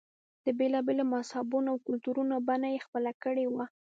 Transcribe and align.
د 0.43 0.47
بېلا 0.57 0.79
بېلو 0.87 1.03
مذهبونو 1.13 1.67
او 1.71 1.77
کلتورونو 1.87 2.35
بڼه 2.47 2.67
یې 2.73 2.83
خپله 2.85 3.11
کړې 3.23 3.45
وه. 3.53 3.65